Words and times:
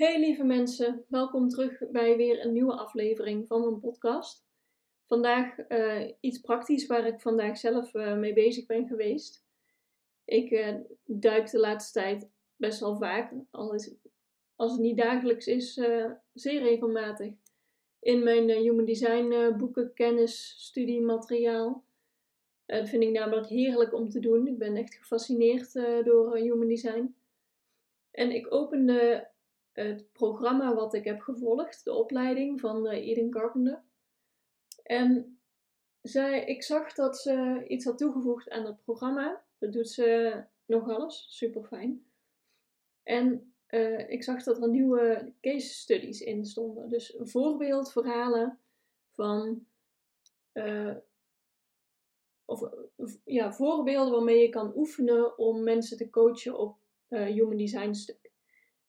Hey 0.00 0.20
lieve 0.20 0.44
mensen, 0.44 1.04
welkom 1.08 1.48
terug 1.48 1.90
bij 1.90 2.16
weer 2.16 2.44
een 2.44 2.52
nieuwe 2.52 2.76
aflevering 2.76 3.46
van 3.46 3.60
mijn 3.60 3.80
podcast. 3.80 4.46
Vandaag 5.06 5.58
uh, 5.68 6.10
iets 6.20 6.40
praktisch 6.40 6.86
waar 6.86 7.06
ik 7.06 7.20
vandaag 7.20 7.58
zelf 7.58 7.94
uh, 7.94 8.16
mee 8.16 8.32
bezig 8.32 8.66
ben 8.66 8.86
geweest. 8.86 9.44
Ik 10.24 10.50
uh, 10.50 10.74
duik 11.04 11.50
de 11.50 11.58
laatste 11.58 12.00
tijd 12.00 12.30
best 12.56 12.80
wel 12.80 12.96
vaak, 12.96 13.32
al 13.50 13.74
is, 13.74 13.94
als 14.56 14.72
het 14.72 14.80
niet 14.80 14.96
dagelijks 14.96 15.46
is, 15.46 15.74
zeer 16.32 16.62
regelmatig 16.62 17.32
in 17.98 18.22
mijn 18.22 18.50
Human 18.50 18.84
Design 18.84 19.56
boeken, 19.56 19.94
kennis, 19.94 20.54
studiemateriaal. 20.58 21.84
dat 22.66 22.88
vind 22.88 23.02
ik 23.02 23.10
namelijk 23.10 23.46
heerlijk 23.46 23.94
om 23.94 24.08
te 24.08 24.20
doen. 24.20 24.46
Ik 24.46 24.58
ben 24.58 24.76
echt 24.76 24.94
gefascineerd 24.94 25.72
door 26.04 26.36
Human 26.36 26.68
Design. 26.68 27.14
En 28.10 28.30
ik 28.30 28.52
opende 28.54 29.28
het 29.72 30.12
programma 30.12 30.74
wat 30.74 30.94
ik 30.94 31.04
heb 31.04 31.20
gevolgd, 31.20 31.84
de 31.84 31.92
opleiding 31.92 32.60
van 32.60 32.86
uh, 32.86 32.92
Eden 32.92 33.30
Carpenter. 33.30 33.82
En 34.82 35.40
zij, 36.02 36.44
ik 36.44 36.62
zag 36.62 36.92
dat 36.92 37.18
ze 37.18 37.64
iets 37.68 37.84
had 37.84 37.98
toegevoegd 37.98 38.50
aan 38.50 38.64
het 38.64 38.82
programma. 38.82 39.44
Dat 39.58 39.72
doet 39.72 39.88
ze 39.88 40.42
nog 40.66 40.88
alles, 40.88 41.26
super 41.28 41.64
fijn. 41.64 42.04
En 43.02 43.54
uh, 43.68 44.10
ik 44.10 44.22
zag 44.22 44.42
dat 44.42 44.62
er 44.62 44.68
nieuwe 44.68 45.32
case 45.40 45.68
studies 45.68 46.20
in 46.20 46.44
stonden. 46.44 46.88
Dus 46.88 47.16
voorbeeldverhalen 47.18 48.58
van. 49.10 49.66
Uh, 50.52 50.96
of, 52.44 52.62
ja, 53.24 53.52
voorbeelden 53.52 54.12
waarmee 54.12 54.42
je 54.42 54.48
kan 54.48 54.72
oefenen 54.76 55.38
om 55.38 55.62
mensen 55.62 55.96
te 55.96 56.10
coachen 56.10 56.58
op 56.58 56.78
human 57.08 57.56
design. 57.56 57.94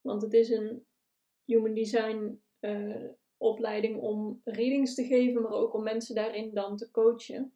Want 0.01 0.21
het 0.21 0.33
is 0.33 0.49
een 0.49 0.85
human 1.45 1.73
design 1.73 2.41
uh, 2.59 3.09
opleiding 3.37 4.01
om 4.01 4.41
readings 4.43 4.95
te 4.95 5.03
geven, 5.03 5.41
maar 5.41 5.51
ook 5.51 5.73
om 5.73 5.83
mensen 5.83 6.15
daarin 6.15 6.53
dan 6.53 6.77
te 6.77 6.91
coachen. 6.91 7.53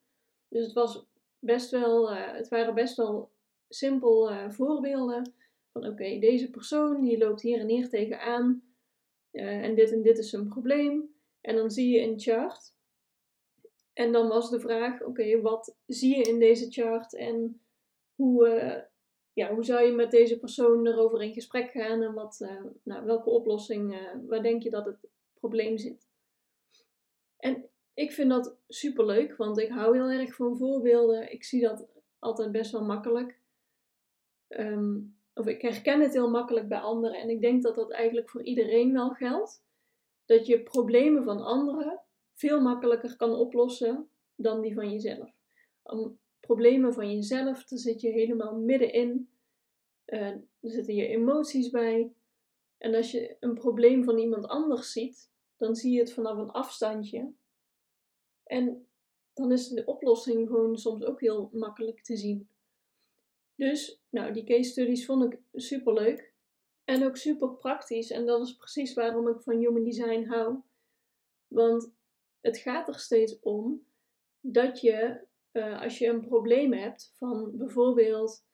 Dus 0.47 0.63
het, 0.63 0.73
was 0.73 1.05
best 1.39 1.71
wel, 1.71 2.11
uh, 2.11 2.33
het 2.33 2.47
waren 2.47 2.73
best 2.73 2.97
wel 2.97 3.31
simpel 3.69 4.31
uh, 4.31 4.49
voorbeelden 4.49 5.33
van 5.71 5.85
oké, 5.85 6.19
deze 6.19 6.49
persoon 6.49 7.01
die 7.01 7.17
loopt 7.17 7.41
hier 7.41 7.59
en 7.59 7.67
hier 7.67 7.89
tegenaan 7.89 8.63
en 9.31 9.75
dit 9.75 9.91
en 9.91 10.01
dit 10.01 10.17
is 10.17 10.31
een 10.31 10.47
probleem. 10.47 11.15
En 11.41 11.55
dan 11.55 11.71
zie 11.71 11.89
je 11.89 12.01
een 12.01 12.19
chart. 12.19 12.73
En 13.93 14.11
dan 14.11 14.27
was 14.27 14.49
de 14.49 14.59
vraag, 14.59 15.03
oké, 15.03 15.41
wat 15.41 15.75
zie 15.85 16.17
je 16.17 16.23
in 16.23 16.39
deze 16.39 16.71
chart 16.71 17.15
en 17.15 17.61
hoe, 18.15 18.47
ja, 19.35 19.53
hoe 19.53 19.63
zou 19.63 19.85
je 19.85 19.91
met 19.91 20.11
deze 20.11 20.39
persoon 20.39 20.87
erover 20.87 21.21
in 21.21 21.33
gesprek 21.33 21.71
gaan 21.71 22.01
en 22.01 22.13
wat, 22.13 22.39
uh, 22.41 22.63
nou, 22.83 23.05
welke 23.05 23.29
oplossing, 23.29 23.93
uh, 23.93 24.27
waar 24.27 24.41
denk 24.41 24.63
je 24.63 24.69
dat 24.69 24.85
het 24.85 25.07
probleem 25.33 25.77
zit? 25.77 26.07
En 27.37 27.69
ik 27.93 28.11
vind 28.11 28.29
dat 28.29 28.57
super 28.67 29.05
leuk, 29.05 29.35
want 29.35 29.59
ik 29.59 29.69
hou 29.69 29.95
heel 29.95 30.19
erg 30.19 30.35
van 30.35 30.57
voorbeelden. 30.57 31.31
Ik 31.31 31.43
zie 31.43 31.61
dat 31.61 31.87
altijd 32.19 32.51
best 32.51 32.71
wel 32.71 32.85
makkelijk. 32.85 33.39
Um, 34.47 35.17
of 35.33 35.47
ik 35.47 35.61
herken 35.61 36.01
het 36.01 36.13
heel 36.13 36.29
makkelijk 36.29 36.67
bij 36.67 36.79
anderen 36.79 37.19
en 37.19 37.29
ik 37.29 37.41
denk 37.41 37.63
dat 37.63 37.75
dat 37.75 37.91
eigenlijk 37.91 38.29
voor 38.29 38.43
iedereen 38.43 38.93
wel 38.93 39.09
geldt. 39.09 39.63
Dat 40.25 40.45
je 40.45 40.63
problemen 40.63 41.23
van 41.23 41.41
anderen 41.41 42.01
veel 42.33 42.61
makkelijker 42.61 43.15
kan 43.15 43.33
oplossen 43.33 44.09
dan 44.35 44.61
die 44.61 44.73
van 44.73 44.91
jezelf 44.91 45.33
problemen 46.45 46.93
van 46.93 47.13
jezelf, 47.13 47.65
daar 47.65 47.79
zit 47.79 48.01
je 48.01 48.09
helemaal 48.09 48.55
middenin. 48.55 49.29
Uh, 50.05 50.21
er 50.29 50.47
zitten 50.61 50.95
je 50.95 51.07
emoties 51.07 51.69
bij. 51.69 52.13
En 52.77 52.95
als 52.95 53.11
je 53.11 53.37
een 53.39 53.53
probleem 53.53 54.03
van 54.03 54.17
iemand 54.17 54.47
anders 54.47 54.91
ziet, 54.91 55.31
dan 55.57 55.75
zie 55.75 55.93
je 55.93 55.99
het 55.99 56.13
vanaf 56.13 56.37
een 56.37 56.51
afstandje. 56.51 57.33
En 58.43 58.87
dan 59.33 59.51
is 59.51 59.67
de 59.67 59.85
oplossing 59.85 60.47
gewoon 60.47 60.77
soms 60.77 61.03
ook 61.03 61.21
heel 61.21 61.49
makkelijk 61.53 62.03
te 62.03 62.17
zien. 62.17 62.49
Dus, 63.55 64.01
nou, 64.09 64.33
die 64.33 64.43
case 64.43 64.69
studies 64.69 65.05
vond 65.05 65.33
ik 65.33 65.41
super 65.53 65.93
leuk. 65.93 66.33
En 66.83 67.05
ook 67.05 67.17
super 67.17 67.55
praktisch. 67.55 68.11
En 68.11 68.25
dat 68.25 68.47
is 68.47 68.55
precies 68.55 68.93
waarom 68.93 69.27
ik 69.27 69.41
van 69.41 69.57
Human 69.57 69.83
Design 69.83 70.23
hou. 70.23 70.59
Want 71.47 71.93
het 72.41 72.57
gaat 72.57 72.87
er 72.87 72.99
steeds 72.99 73.39
om 73.39 73.85
dat 74.39 74.81
je 74.81 75.25
uh, 75.55 75.81
als 75.81 75.97
je 75.97 76.07
een 76.07 76.21
probleem 76.21 76.73
hebt 76.73 77.13
van 77.17 77.57
bijvoorbeeld 77.57 78.45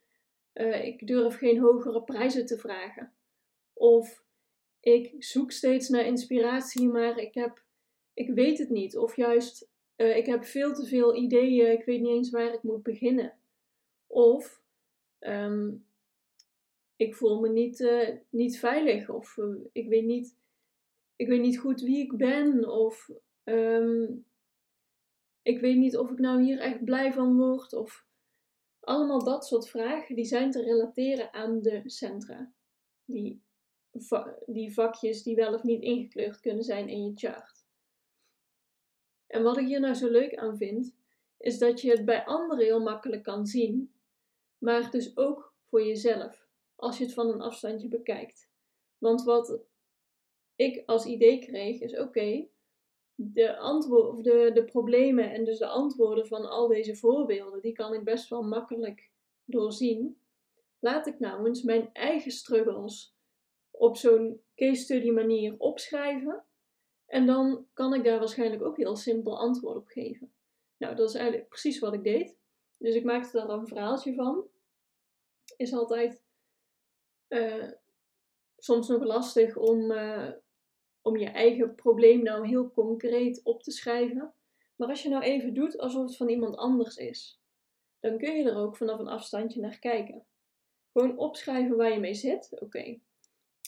uh, 0.53 0.85
ik 0.85 1.07
durf 1.07 1.37
geen 1.37 1.59
hogere 1.59 2.03
prijzen 2.03 2.45
te 2.45 2.57
vragen. 2.57 3.13
Of 3.73 4.23
ik 4.79 5.23
zoek 5.23 5.51
steeds 5.51 5.89
naar 5.89 6.05
inspiratie, 6.05 6.87
maar 6.87 7.17
ik, 7.17 7.33
heb, 7.33 7.63
ik 8.13 8.29
weet 8.29 8.57
het 8.57 8.69
niet. 8.69 8.97
Of 8.97 9.15
juist 9.15 9.69
uh, 9.97 10.17
ik 10.17 10.25
heb 10.25 10.43
veel 10.43 10.73
te 10.73 10.85
veel 10.85 11.15
ideeën, 11.15 11.71
ik 11.71 11.85
weet 11.85 12.01
niet 12.01 12.15
eens 12.15 12.29
waar 12.29 12.53
ik 12.53 12.63
moet 12.63 12.83
beginnen. 12.83 13.37
Of 14.07 14.61
um, 15.19 15.85
ik 16.95 17.15
voel 17.15 17.39
me 17.39 17.49
niet, 17.49 17.91
niet 18.29 18.59
veilig. 18.59 19.09
Of 19.09 19.37
ik, 19.71 19.87
weet 19.87 20.05
niet, 20.05 20.37
ik 21.15 21.27
weet 21.27 21.41
niet 21.41 21.59
goed 21.59 21.81
wie 21.81 22.03
ik 22.03 22.17
ben. 22.17 22.69
Of 22.69 23.09
um, 23.43 24.25
ik 25.41 25.59
weet 25.59 25.77
niet 25.77 25.97
of 25.97 26.11
ik 26.11 26.19
nou 26.19 26.41
hier 26.41 26.59
echt 26.59 26.83
blij 26.83 27.13
van 27.13 27.37
word. 27.37 27.73
Of 27.73 28.05
allemaal 28.79 29.23
dat 29.23 29.45
soort 29.45 29.69
vragen, 29.69 30.15
die 30.15 30.25
zijn 30.25 30.51
te 30.51 30.61
relateren 30.61 31.33
aan 31.33 31.61
de 31.61 31.81
centra. 31.85 32.53
Die, 33.05 33.43
die 34.45 34.73
vakjes 34.73 35.23
die 35.23 35.35
wel 35.35 35.53
of 35.53 35.63
niet 35.63 35.81
ingekleurd 35.81 36.39
kunnen 36.39 36.63
zijn 36.63 36.89
in 36.89 37.05
je 37.05 37.11
chart. 37.15 37.65
En 39.27 39.43
wat 39.43 39.57
ik 39.57 39.67
hier 39.67 39.79
nou 39.79 39.93
zo 39.93 40.09
leuk 40.09 40.35
aan 40.35 40.57
vind, 40.57 40.95
is 41.37 41.57
dat 41.57 41.81
je 41.81 41.91
het 41.91 42.05
bij 42.05 42.25
anderen 42.25 42.65
heel 42.65 42.81
makkelijk 42.81 43.23
kan 43.23 43.45
zien, 43.45 43.93
maar 44.57 44.91
dus 44.91 45.17
ook 45.17 45.55
voor 45.65 45.83
jezelf, 45.85 46.47
als 46.75 46.97
je 46.97 47.03
het 47.03 47.13
van 47.13 47.29
een 47.29 47.41
afstandje 47.41 47.87
bekijkt. 47.87 48.49
Want 48.97 49.23
wat 49.23 49.63
ik 50.55 50.83
als 50.85 51.05
idee 51.05 51.39
kreeg 51.39 51.79
is: 51.79 51.99
oké, 51.99 52.47
de, 53.23 53.57
antwoord, 53.57 54.09
of 54.09 54.21
de, 54.21 54.63
problemen 54.65 55.31
en 55.31 55.45
dus 55.45 55.57
de 55.57 55.67
antwoorden 55.67 56.27
van 56.27 56.49
al 56.49 56.67
deze 56.67 56.95
voorbeelden, 56.95 57.61
die 57.61 57.73
kan 57.73 57.93
ik 57.93 58.03
best 58.03 58.29
wel 58.29 58.43
makkelijk 58.43 59.09
doorzien. 59.45 60.19
Laat 60.79 61.07
ik 61.07 61.19
eens 61.19 61.63
mijn 61.63 61.89
eigen 61.93 62.31
struggles 62.31 63.15
op 63.71 63.97
zo'n 63.97 64.41
case 64.55 64.81
study 64.81 65.09
manier 65.09 65.55
opschrijven. 65.57 66.43
En 67.05 67.25
dan 67.25 67.67
kan 67.73 67.93
ik 67.93 68.03
daar 68.03 68.19
waarschijnlijk 68.19 68.63
ook 68.63 68.77
heel 68.77 68.95
simpel 68.95 69.39
antwoord 69.39 69.75
op 69.75 69.87
geven. 69.87 70.33
Nou, 70.77 70.95
dat 70.95 71.09
is 71.09 71.15
eigenlijk 71.15 71.49
precies 71.49 71.79
wat 71.79 71.93
ik 71.93 72.03
deed. 72.03 72.37
Dus 72.77 72.95
ik 72.95 73.03
maakte 73.03 73.37
daar 73.37 73.49
een 73.49 73.67
verhaaltje 73.67 74.13
van. 74.13 74.47
Is 75.57 75.73
altijd 75.73 76.23
uh, 77.29 77.71
soms 78.57 78.87
nog 78.87 79.03
lastig 79.03 79.57
om, 79.57 79.91
uh, 79.91 80.31
om 81.01 81.17
je 81.17 81.29
eigen 81.29 81.75
probleem 81.75 82.23
nou 82.23 82.47
heel 82.47 82.71
concreet 82.71 83.43
op 83.43 83.63
te 83.63 83.71
schrijven. 83.71 84.33
Maar 84.75 84.89
als 84.89 85.03
je 85.03 85.09
nou 85.09 85.23
even 85.23 85.53
doet 85.53 85.77
alsof 85.77 86.03
het 86.03 86.17
van 86.17 86.29
iemand 86.29 86.55
anders 86.55 86.95
is, 86.95 87.41
dan 87.99 88.17
kun 88.17 88.35
je 88.35 88.49
er 88.49 88.55
ook 88.55 88.77
vanaf 88.77 88.99
een 88.99 89.07
afstandje 89.07 89.61
naar 89.61 89.79
kijken. 89.79 90.25
Gewoon 90.91 91.17
opschrijven 91.17 91.77
waar 91.77 91.91
je 91.91 91.99
mee 91.99 92.13
zit. 92.13 92.61
Oké. 92.61 92.99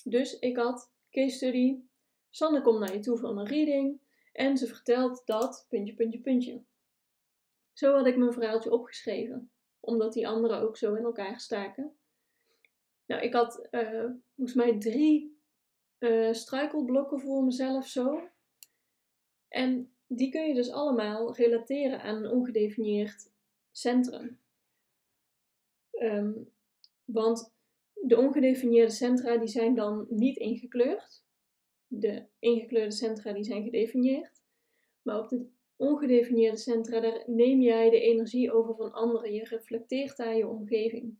Dus 0.03 0.39
ik 0.39 0.57
had 0.57 0.91
case 1.11 1.35
study. 1.35 1.79
Sanne 2.29 2.61
komt 2.61 2.79
naar 2.79 2.93
je 2.93 2.99
toe 2.99 3.17
voor 3.17 3.29
een 3.29 3.47
reading 3.47 4.01
en 4.31 4.57
ze 4.57 4.67
vertelt 4.67 5.21
dat 5.25 5.65
puntje, 5.69 5.93
puntje, 5.93 6.19
puntje. 6.19 6.63
Zo 7.73 7.95
had 7.95 8.05
ik 8.05 8.17
mijn 8.17 8.33
verhaaltje 8.33 8.71
opgeschreven, 8.71 9.51
omdat 9.79 10.13
die 10.13 10.27
anderen 10.27 10.61
ook 10.61 10.77
zo 10.77 10.93
in 10.93 11.03
elkaar 11.03 11.39
staken. 11.39 11.95
Nou, 13.05 13.21
ik 13.21 13.33
had 13.33 13.67
uh, 13.71 14.09
volgens 14.35 14.55
mij 14.55 14.79
drie 14.79 15.32
uh, 16.03 16.33
struikelblokken 16.33 17.19
voor 17.19 17.43
mezelf 17.43 17.87
zo. 17.87 18.29
En 19.47 19.91
die 20.07 20.29
kun 20.29 20.47
je 20.47 20.53
dus 20.53 20.71
allemaal 20.71 21.35
relateren 21.35 22.01
aan 22.01 22.15
een 22.15 22.31
ongedefinieerd 22.31 23.31
centrum. 23.71 24.39
Um, 25.91 26.51
want 27.05 27.51
De 27.93 28.17
ongedefinieerde 28.17 28.91
centra 28.91 29.37
die 29.37 29.47
zijn 29.47 29.75
dan 29.75 30.05
niet 30.09 30.37
ingekleurd. 30.37 31.23
De 31.87 32.25
ingekleurde 32.39 32.91
centra 32.91 33.33
die 33.33 33.43
zijn 33.43 33.63
gedefinieerd. 33.63 34.41
Maar 35.01 35.19
op 35.19 35.29
de 35.29 35.45
ongedefinieerde 35.75 36.57
centra, 36.57 36.99
daar 36.99 37.23
neem 37.25 37.61
jij 37.61 37.89
de 37.89 37.99
energie 37.99 38.51
over 38.51 38.75
van 38.75 38.93
anderen. 38.93 39.33
Je 39.33 39.43
reflecteert 39.43 40.17
daar 40.17 40.35
je 40.35 40.47
omgeving. 40.47 41.17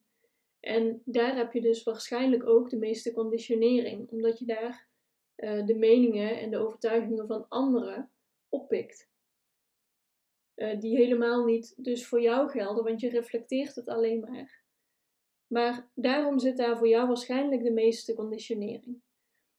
En 0.63 1.01
daar 1.05 1.35
heb 1.35 1.53
je 1.53 1.61
dus 1.61 1.83
waarschijnlijk 1.83 2.47
ook 2.47 2.69
de 2.69 2.77
meeste 2.77 3.13
conditionering, 3.13 4.09
omdat 4.09 4.39
je 4.39 4.45
daar 4.45 4.87
uh, 5.35 5.65
de 5.65 5.75
meningen 5.75 6.39
en 6.39 6.51
de 6.51 6.57
overtuigingen 6.57 7.27
van 7.27 7.45
anderen 7.49 8.11
oppikt. 8.49 9.09
Uh, 10.55 10.79
die 10.79 10.97
helemaal 10.97 11.45
niet 11.45 11.83
dus 11.83 12.07
voor 12.07 12.21
jou 12.21 12.49
gelden, 12.49 12.83
want 12.83 12.99
je 12.99 13.09
reflecteert 13.09 13.75
het 13.75 13.87
alleen 13.87 14.19
maar. 14.19 14.63
Maar 15.47 15.89
daarom 15.93 16.39
zit 16.39 16.57
daar 16.57 16.77
voor 16.77 16.87
jou 16.87 17.07
waarschijnlijk 17.07 17.63
de 17.63 17.71
meeste 17.71 18.13
conditionering. 18.13 19.01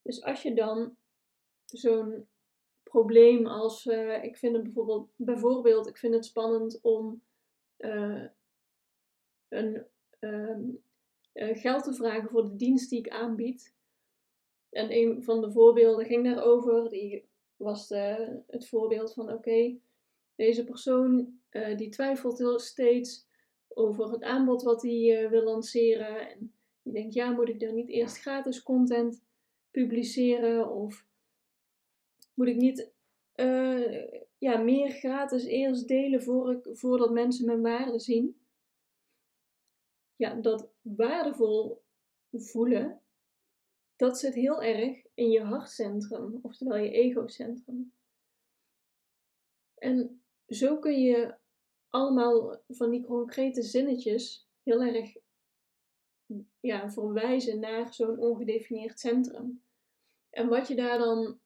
Dus 0.03 0.23
als 0.23 0.43
je 0.43 0.55
dan 0.55 0.97
zo'n 1.65 2.29
probleem 2.83 3.47
als, 3.47 3.87
uh, 3.87 4.25
ik 4.25 4.37
vind 4.37 4.55
het 4.55 4.65
bijvoorbeeld, 4.65 5.11
bijvoorbeeld, 5.17 5.87
ik 5.87 5.97
vind 5.97 6.15
het 6.15 6.25
spannend 6.25 6.81
om 6.83 7.23
een, 9.49 9.87
uh, 10.21 10.59
geld 11.35 11.85
te 11.85 11.95
vragen 11.95 12.31
voor 12.31 12.45
de 12.45 12.57
dienst 12.57 12.91
die 12.91 12.99
ik 12.99 13.09
aanbied. 13.09 13.75
En 14.71 14.93
een 14.93 15.23
van 15.23 15.41
de 15.41 15.51
voorbeelden 15.51 16.07
ging 16.07 16.25
daarover. 16.25 16.89
Die 16.89 17.29
was 17.57 17.89
de, 17.89 18.41
het 18.47 18.69
voorbeeld 18.69 19.13
van: 19.13 19.33
oké, 19.33 19.79
deze 20.35 20.65
persoon 20.65 21.39
die 21.77 21.89
twijfelt 21.89 22.39
heel 22.39 22.59
steeds 22.59 23.27
over 23.69 24.11
het 24.11 24.23
aanbod 24.23 24.63
wat 24.63 24.83
hij 24.83 25.29
wil 25.31 25.43
lanceren. 25.43 26.31
En 26.31 26.53
die 26.83 26.93
denkt: 26.93 27.15
ja, 27.15 27.31
moet 27.31 27.49
ik 27.49 27.61
daar 27.61 27.73
niet 27.73 27.89
eerst 27.89 28.21
gratis 28.21 28.63
content 28.63 29.23
publiceren? 29.71 30.71
Of 30.71 31.07
moet 32.35 32.49
ik 32.49 32.57
niet 32.57 32.93
ja, 34.39 34.57
meer 34.57 34.91
gratis 34.91 35.45
eerst 35.45 35.89
delen 35.89 36.23
voor 36.23 36.61
voordat 36.63 37.11
mensen 37.11 37.47
mijn 37.47 37.63
waarde 37.63 37.99
zien? 37.99 38.37
Ja, 40.16 40.34
dat 40.34 40.69
waardevol 40.81 41.82
voelen, 42.31 43.00
dat 43.96 44.19
zit 44.19 44.34
heel 44.34 44.62
erg 44.62 45.06
in 45.14 45.31
je 45.31 45.40
hartcentrum, 45.40 46.38
oftewel 46.43 46.76
je 46.76 46.90
egocentrum. 46.90 47.93
En 49.75 50.22
zo 50.49 50.78
kun 50.78 51.00
je 51.00 51.34
allemaal 51.88 52.62
van 52.69 52.90
die 52.90 53.05
concrete 53.05 53.62
zinnetjes 53.62 54.49
heel 54.62 54.81
erg 54.82 55.16
ja, 56.61 56.90
verwijzen 56.90 57.61
naar 57.61 57.94
zo'n 57.94 58.19
ongedefinieerd 58.19 59.00
centrum. 59.00 59.62
En 60.31 60.49
wat 60.49 60.69
je 60.69 60.75
daar 60.75 60.99
dan 60.99 61.40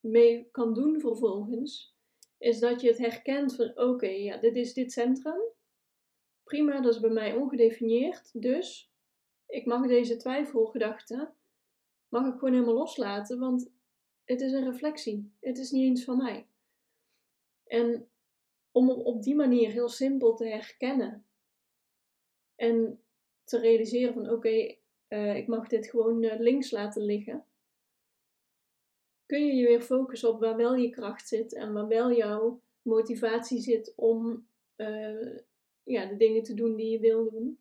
mee 0.00 0.48
kan 0.50 0.74
doen 0.74 1.00
vervolgens, 1.00 1.94
is 2.38 2.58
dat 2.58 2.80
je 2.80 2.88
het 2.88 2.98
herkent 2.98 3.54
van 3.54 3.78
oké, 3.78 4.06
ja, 4.06 4.36
dit 4.36 4.56
is 4.56 4.74
dit 4.74 4.92
centrum. 4.92 5.40
Prima, 6.50 6.80
dat 6.80 6.94
is 6.94 7.00
bij 7.00 7.10
mij 7.10 7.34
ongedefinieerd. 7.34 8.42
Dus 8.42 8.92
ik 9.46 9.66
mag 9.66 9.86
deze 9.86 10.16
twijfelgedachte, 10.16 11.30
mag 12.08 12.26
ik 12.26 12.38
gewoon 12.38 12.52
helemaal 12.52 12.74
loslaten, 12.74 13.38
want 13.38 13.70
het 14.24 14.40
is 14.40 14.52
een 14.52 14.64
reflectie. 14.64 15.32
Het 15.40 15.58
is 15.58 15.70
niet 15.70 15.82
eens 15.82 16.04
van 16.04 16.16
mij. 16.16 16.46
En 17.66 18.08
om 18.70 18.90
op 18.90 19.22
die 19.22 19.34
manier 19.34 19.70
heel 19.70 19.88
simpel 19.88 20.34
te 20.34 20.46
herkennen 20.46 21.24
en 22.56 23.02
te 23.44 23.58
realiseren 23.58 24.14
van 24.14 24.30
oké, 24.30 24.76
uh, 25.08 25.36
ik 25.36 25.46
mag 25.46 25.68
dit 25.68 25.86
gewoon 25.86 26.22
uh, 26.22 26.38
links 26.38 26.70
laten 26.70 27.02
liggen 27.02 27.44
kun 29.26 29.46
je 29.46 29.54
je 29.54 29.66
weer 29.66 29.82
focussen 29.82 30.28
op 30.28 30.40
waar 30.40 30.56
wel 30.56 30.74
je 30.74 30.90
kracht 30.90 31.28
zit 31.28 31.54
en 31.54 31.72
waar 31.72 31.88
wel 31.88 32.12
jouw 32.12 32.60
motivatie 32.82 33.60
zit 33.60 33.92
om 33.96 34.46
uh, 34.76 35.38
ja, 35.90 36.06
de 36.06 36.16
dingen 36.16 36.42
te 36.42 36.54
doen 36.54 36.76
die 36.76 36.90
je 36.90 36.98
wil 36.98 37.30
doen. 37.30 37.58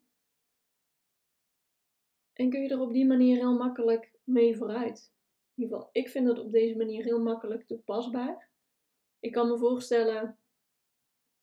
En 2.34 2.50
kun 2.50 2.62
je 2.62 2.70
er 2.70 2.80
op 2.80 2.94
die 2.94 3.06
manier 3.06 3.36
heel 3.36 3.58
makkelijk 3.58 4.12
mee 4.24 4.58
vooruit. 4.58 5.14
In 5.56 5.64
ieder 5.64 5.78
geval, 5.78 5.90
ik 5.92 6.10
vind 6.10 6.28
het 6.28 6.40
op 6.40 6.52
deze 6.52 6.78
manier 6.78 7.04
heel 7.04 7.22
makkelijk 7.22 7.68
toepasbaar. 7.68 8.50
Ik 9.20 9.31
kan 9.31 9.48
me 9.48 9.58
voorstellen 9.58 10.38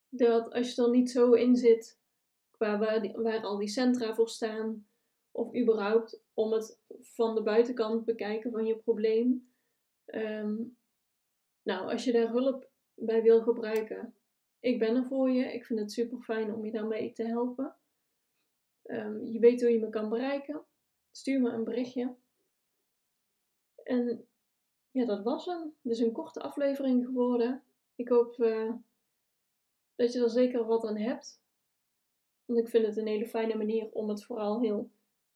dat 0.09 0.53
als 0.53 0.75
je 0.75 0.83
er 0.83 0.91
niet 0.91 1.11
zo 1.11 1.33
in 1.33 1.57
zit 1.57 2.01
qua 2.51 2.79
waar, 2.79 3.23
waar 3.23 3.43
al 3.43 3.59
die 3.59 3.69
centra 3.69 4.15
voor 4.15 4.29
staan, 4.29 4.87
of 5.31 5.57
überhaupt 5.57 6.23
om 6.35 6.53
het 6.53 6.81
van 7.01 7.35
de 7.35 7.43
buitenkant 7.43 8.05
bekijken 8.05 8.51
van 8.51 8.67
je 8.67 8.77
probleem, 8.77 9.55
Um, 10.07 10.77
nou, 11.63 11.93
als 11.93 12.05
je 12.05 12.13
daar 12.13 12.29
hulp 12.29 12.71
bij 12.95 13.23
wil 13.23 13.43
gebruiken, 13.43 14.15
ik 14.61 14.79
ben 14.79 14.97
er 14.97 15.07
voor 15.07 15.31
je. 15.31 15.53
Ik 15.53 15.65
vind 15.65 15.79
het 15.79 15.93
super 15.93 16.19
fijn 16.19 16.55
om 16.55 16.65
je 16.65 16.71
daarmee 16.71 17.13
te 17.13 17.25
helpen. 17.25 17.77
Um, 18.85 19.27
je 19.27 19.39
weet 19.39 19.61
hoe 19.61 19.71
je 19.71 19.79
me 19.79 19.89
kan 19.89 20.09
bereiken. 20.09 20.65
Stuur 21.11 21.41
me 21.41 21.51
een 21.51 21.65
berichtje. 21.65 22.15
En 23.83 24.27
ja, 24.91 25.05
dat 25.05 25.23
was 25.23 25.47
hem. 25.47 25.75
Dus 25.83 25.99
een 25.99 26.13
korte 26.13 26.41
aflevering 26.41 27.05
geworden. 27.05 27.63
Ik 27.95 28.09
hoop 28.09 28.39
uh, 28.39 28.73
dat 29.95 30.13
je 30.13 30.23
er 30.23 30.31
zeker 30.31 30.65
wat 30.65 30.85
aan 30.85 30.97
hebt. 30.97 31.41
Want 32.45 32.59
ik 32.59 32.69
vind 32.69 32.87
het 32.87 32.97
een 32.97 33.07
hele 33.07 33.27
fijne 33.27 33.57
manier 33.57 33.93
om 33.93 34.09
het 34.09 34.25
vooral 34.25 34.61
heel 34.61 34.91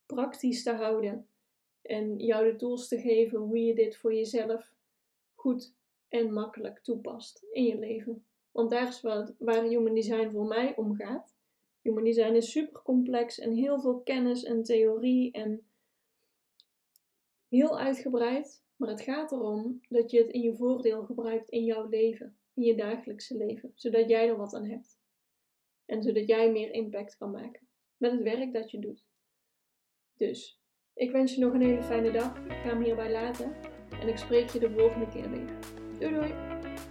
praktisch 0.05 0.63
te 0.63 0.71
houden. 0.71 1.27
En 1.81 2.19
jou 2.19 2.51
de 2.51 2.55
tools 2.55 2.87
te 2.87 2.99
geven 2.99 3.39
hoe 3.39 3.59
je 3.59 3.75
dit 3.75 3.97
voor 3.97 4.13
jezelf 4.13 4.73
goed 5.35 5.73
en 6.07 6.33
makkelijk 6.33 6.79
toepast 6.79 7.45
in 7.51 7.63
je 7.63 7.79
leven. 7.79 8.25
Want 8.51 8.69
daar 8.69 8.87
is 8.87 9.01
wat, 9.01 9.35
waar 9.37 9.63
Human 9.63 9.93
Design 9.93 10.29
voor 10.29 10.47
mij 10.47 10.75
om 10.75 10.95
gaat. 10.95 11.35
Human 11.81 12.03
Design 12.03 12.33
is 12.33 12.51
super 12.51 12.81
complex 12.81 13.39
en 13.39 13.53
heel 13.53 13.79
veel 13.79 14.01
kennis 14.01 14.43
en 14.43 14.63
theorie 14.63 15.31
en 15.31 15.65
heel 17.47 17.79
uitgebreid. 17.79 18.63
Maar 18.75 18.89
het 18.89 19.01
gaat 19.01 19.31
erom 19.31 19.81
dat 19.89 20.11
je 20.11 20.17
het 20.17 20.29
in 20.29 20.41
je 20.41 20.55
voordeel 20.55 21.03
gebruikt 21.03 21.49
in 21.49 21.63
jouw 21.63 21.89
leven, 21.89 22.37
in 22.53 22.63
je 22.63 22.75
dagelijkse 22.75 23.37
leven, 23.37 23.71
zodat 23.75 24.09
jij 24.09 24.27
er 24.27 24.37
wat 24.37 24.53
aan 24.53 24.65
hebt. 24.65 24.99
En 25.85 26.03
zodat 26.03 26.27
jij 26.27 26.51
meer 26.51 26.71
impact 26.71 27.17
kan 27.17 27.31
maken 27.31 27.69
met 28.01 28.11
het 28.11 28.21
werk 28.21 28.53
dat 28.53 28.71
je 28.71 28.79
doet. 28.79 29.05
Dus 30.17 30.61
ik 30.93 31.11
wens 31.11 31.35
je 31.35 31.39
nog 31.39 31.53
een 31.53 31.61
hele 31.61 31.83
fijne 31.83 32.11
dag. 32.11 32.37
Ik 32.37 32.51
ga 32.51 32.69
hem 32.69 32.83
hierbij 32.83 33.11
laten. 33.11 33.55
En 33.89 34.07
ik 34.07 34.17
spreek 34.17 34.49
je 34.49 34.59
de 34.59 34.71
volgende 34.71 35.07
keer 35.07 35.29
weer. 35.29 35.59
Doei 35.99 36.13
doei! 36.13 36.90